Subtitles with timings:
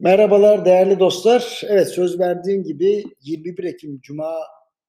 [0.00, 1.62] Merhabalar değerli dostlar.
[1.68, 4.32] Evet söz verdiğim gibi 21 Ekim Cuma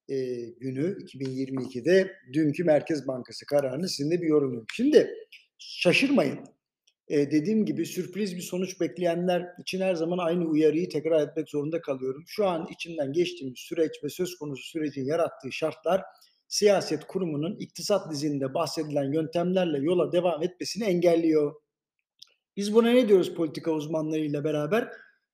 [0.08, 0.16] e,
[0.60, 4.66] günü 2022'de dünkü Merkez Bankası kararını sizinle bir yorumluyorum.
[4.74, 5.10] Şimdi
[5.58, 6.38] şaşırmayın.
[7.08, 11.80] E, dediğim gibi sürpriz bir sonuç bekleyenler için her zaman aynı uyarıyı tekrar etmek zorunda
[11.80, 12.24] kalıyorum.
[12.26, 16.02] Şu an içinden geçtiğimiz süreç ve söz konusu sürecin yarattığı şartlar
[16.48, 21.54] siyaset kurumunun iktisat dizinde bahsedilen yöntemlerle yola devam etmesini engelliyor.
[22.58, 24.88] Biz buna ne diyoruz politika uzmanlarıyla beraber?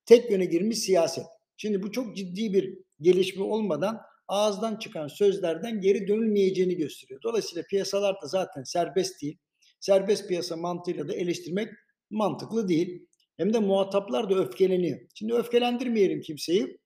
[0.07, 1.25] Tek yöne girmiş siyaset.
[1.57, 7.22] Şimdi bu çok ciddi bir gelişme olmadan ağızdan çıkan sözlerden geri dönülmeyeceğini gösteriyor.
[7.22, 9.39] Dolayısıyla piyasalar da zaten serbest değil.
[9.81, 11.68] Serbest piyasa mantığıyla da eleştirmek
[12.11, 13.07] mantıklı değil.
[13.36, 15.00] Hem de muhataplar da öfkeleniyor.
[15.14, 16.79] Şimdi öfkelendirmeyelim kimseyi.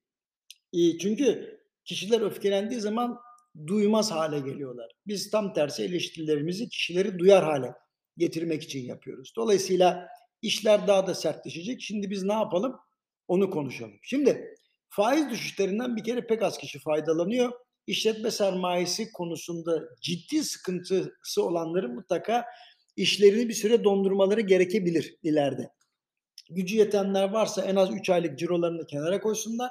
[0.75, 3.19] Çünkü kişiler öfkelendiği zaman
[3.67, 4.91] duymaz hale geliyorlar.
[5.07, 7.73] Biz tam tersi eleştirilerimizi kişileri duyar hale
[8.17, 9.33] getirmek için yapıyoruz.
[9.37, 10.09] Dolayısıyla
[10.42, 11.80] işler daha da sertleşecek.
[11.83, 12.77] Şimdi biz ne yapalım?
[13.28, 13.98] Onu konuşalım.
[14.02, 14.55] Şimdi
[14.88, 17.53] faiz düşüşlerinden bir kere pek az kişi faydalanıyor.
[17.86, 22.45] İşletme sermayesi konusunda ciddi sıkıntısı olanların mutlaka
[22.97, 25.70] işlerini bir süre dondurmaları gerekebilir ileride.
[26.50, 29.70] Gücü yetenler varsa en az 3 aylık cirolarını kenara koysunlar.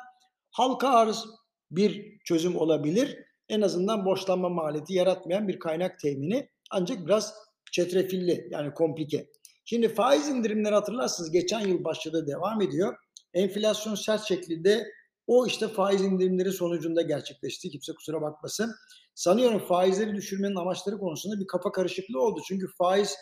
[0.52, 1.26] Halka arz
[1.72, 3.18] bir çözüm olabilir.
[3.50, 7.34] En azından borçlanma maliyeti yaratmayan bir kaynak temini ancak biraz
[7.72, 9.28] çetrefilli yani komplike.
[9.70, 12.98] Şimdi faiz indirimleri hatırlarsınız geçen yıl başladı devam ediyor.
[13.34, 14.88] Enflasyon sert şekilde
[15.28, 17.70] o işte faiz indirimleri sonucunda gerçekleşti.
[17.70, 18.72] Kimse kusura bakmasın.
[19.16, 22.42] Sanıyorum faizleri düşürmenin amaçları konusunda bir kafa karışıklığı oldu.
[22.48, 23.16] Çünkü faiz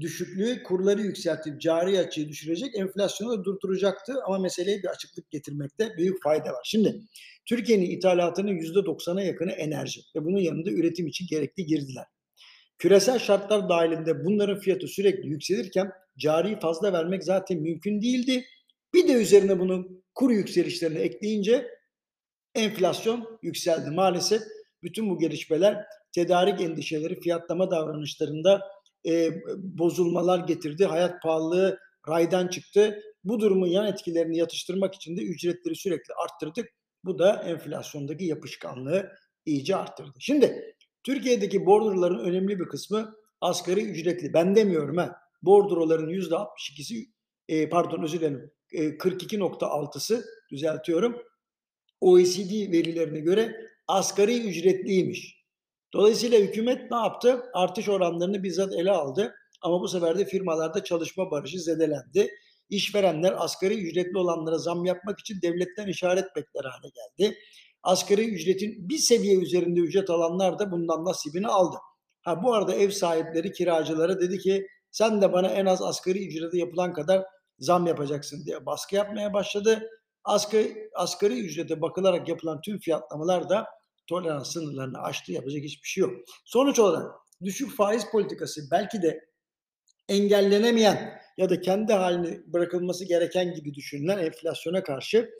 [0.00, 6.22] düşüklüğü kurları yükseltip cari açığı düşürecek, enflasyonu da durduracaktı ama meseleye bir açıklık getirmekte büyük
[6.22, 6.62] fayda var.
[6.64, 7.00] Şimdi
[7.46, 12.06] Türkiye'nin ithalatının %90'a yakını enerji ve bunun yanında üretim için gerekli girdiler.
[12.80, 18.44] Küresel şartlar dahilinde bunların fiyatı sürekli yükselirken cari fazla vermek zaten mümkün değildi.
[18.94, 21.68] Bir de üzerine bunu kur yükselişlerini ekleyince
[22.54, 23.90] enflasyon yükseldi.
[23.90, 24.42] Maalesef
[24.82, 28.60] bütün bu gelişmeler tedarik endişeleri, fiyatlama davranışlarında
[29.06, 30.84] e, bozulmalar getirdi.
[30.84, 31.78] Hayat pahalılığı
[32.08, 33.02] raydan çıktı.
[33.24, 36.68] Bu durumun yan etkilerini yatıştırmak için de ücretleri sürekli arttırdık.
[37.04, 39.12] Bu da enflasyondaki yapışkanlığı
[39.46, 40.12] iyice arttırdı.
[40.18, 44.32] Şimdi Türkiye'deki bordroların önemli bir kısmı asgari ücretli.
[44.34, 45.16] Ben demiyorum ha.
[45.42, 47.06] Bordroların %62'si
[47.48, 51.22] e, pardon özür dilerim e, 42.6'sı düzeltiyorum.
[52.00, 53.56] OECD verilerine göre
[53.88, 55.40] asgari ücretliymiş.
[55.92, 57.42] Dolayısıyla hükümet ne yaptı?
[57.54, 59.34] Artış oranlarını bizzat ele aldı.
[59.62, 62.30] Ama bu sefer de firmalarda çalışma barışı zedelendi.
[62.70, 67.38] İşverenler asgari ücretli olanlara zam yapmak için devletten işaret bekler hale geldi
[67.82, 71.76] asgari ücretin bir seviye üzerinde ücret alanlar da bundan nasibini aldı.
[72.22, 76.58] Ha bu arada ev sahipleri kiracılara dedi ki sen de bana en az asgari ücrete
[76.58, 77.24] yapılan kadar
[77.58, 79.88] zam yapacaksın diye baskı yapmaya başladı.
[80.24, 83.66] Asgari, asgari ücrete bakılarak yapılan tüm fiyatlamalar da
[84.06, 85.32] tolerans sınırlarını aştı.
[85.32, 86.12] Yapacak hiçbir şey yok.
[86.44, 87.12] Sonuç olarak
[87.44, 89.30] düşük faiz politikası belki de
[90.08, 95.30] engellenemeyen ya da kendi halini bırakılması gereken gibi düşünülen enflasyona karşı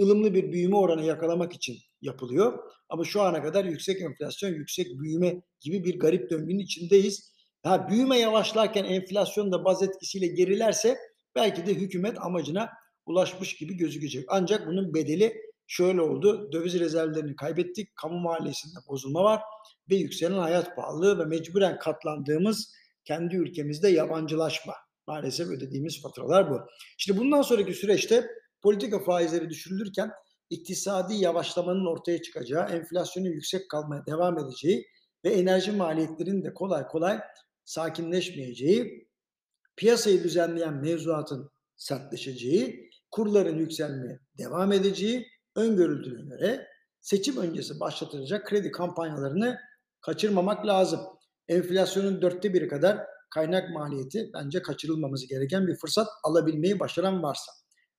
[0.00, 2.58] ılımlı bir büyüme oranı yakalamak için yapılıyor.
[2.88, 7.32] Ama şu ana kadar yüksek enflasyon, yüksek büyüme gibi bir garip döngünün içindeyiz.
[7.62, 10.98] Ha, büyüme yavaşlarken enflasyon da baz etkisiyle gerilerse
[11.34, 12.70] belki de hükümet amacına
[13.06, 14.24] ulaşmış gibi gözükecek.
[14.28, 15.34] Ancak bunun bedeli
[15.66, 16.52] şöyle oldu.
[16.52, 17.96] Döviz rezervlerini kaybettik.
[17.96, 19.40] Kamu maliyesinde bozulma var
[19.90, 22.72] ve yükselen hayat pahalılığı ve mecburen katlandığımız
[23.04, 24.74] kendi ülkemizde yabancılaşma.
[25.06, 26.60] Maalesef ödediğimiz faturalar bu.
[26.98, 28.26] İşte bundan sonraki süreçte
[28.62, 30.10] politika faizleri düşürülürken
[30.50, 34.86] iktisadi yavaşlamanın ortaya çıkacağı, enflasyonun yüksek kalmaya devam edeceği
[35.24, 37.20] ve enerji maliyetlerinin de kolay kolay
[37.64, 39.08] sakinleşmeyeceği,
[39.76, 45.26] piyasayı düzenleyen mevzuatın sertleşeceği, kurların yükselmeye devam edeceği
[45.56, 46.66] öngörüldüğüne göre
[47.00, 49.58] seçim öncesi başlatılacak kredi kampanyalarını
[50.00, 51.00] kaçırmamak lazım.
[51.48, 52.98] Enflasyonun dörtte biri kadar
[53.34, 57.52] kaynak maliyeti bence kaçırılmaması gereken bir fırsat alabilmeyi başaran varsa.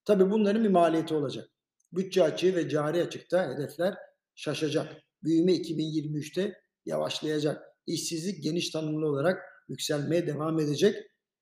[0.05, 1.49] Tabii bunların bir maliyeti olacak.
[1.91, 3.95] Bütçe açığı ve cari açıkta hedefler
[4.35, 5.03] şaşacak.
[5.23, 7.63] Büyüme 2023'te yavaşlayacak.
[7.87, 10.95] İşsizlik geniş tanımlı olarak yükselmeye devam edecek.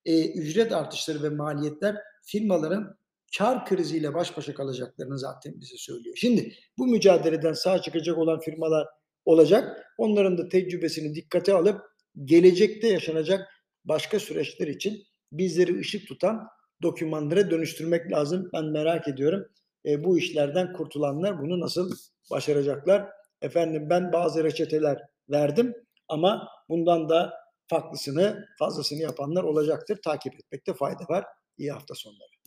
[0.05, 2.97] E, ücret artışları ve maliyetler firmaların
[3.37, 6.15] kar kriziyle baş başa kalacaklarını zaten bize söylüyor.
[6.15, 8.87] Şimdi bu mücadeleden sağ çıkacak olan firmalar
[9.25, 9.85] olacak.
[9.97, 11.81] Onların da tecrübesini dikkate alıp
[12.25, 13.47] gelecekte yaşanacak
[13.85, 16.47] başka süreçler için bizleri ışık tutan
[16.81, 18.49] dokümanlara dönüştürmek lazım.
[18.53, 19.45] Ben merak ediyorum
[19.85, 21.91] e, bu işlerden kurtulanlar bunu nasıl
[22.31, 23.09] başaracaklar?
[23.41, 25.73] Efendim ben bazı reçeteler verdim
[26.07, 27.33] ama bundan da
[27.67, 29.99] farklısını, fazlasını yapanlar olacaktır.
[30.03, 31.25] Takip etmekte fayda var.
[31.57, 32.38] İyi hafta sonları.